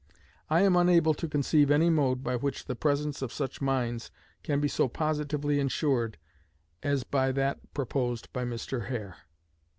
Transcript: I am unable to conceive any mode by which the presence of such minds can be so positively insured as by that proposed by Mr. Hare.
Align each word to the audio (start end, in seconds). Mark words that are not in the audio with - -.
I 0.49 0.61
am 0.61 0.75
unable 0.75 1.13
to 1.13 1.27
conceive 1.29 1.69
any 1.69 1.91
mode 1.91 2.23
by 2.23 2.35
which 2.35 2.65
the 2.65 2.75
presence 2.75 3.21
of 3.21 3.31
such 3.31 3.61
minds 3.61 4.09
can 4.41 4.59
be 4.59 4.67
so 4.67 4.87
positively 4.87 5.59
insured 5.59 6.17
as 6.81 7.03
by 7.03 7.31
that 7.33 7.71
proposed 7.75 8.33
by 8.33 8.43
Mr. 8.43 8.87
Hare. 8.87 9.17